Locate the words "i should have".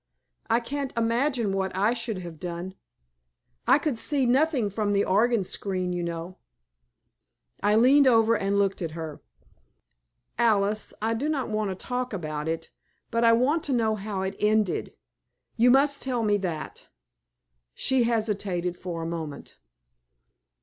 1.75-2.39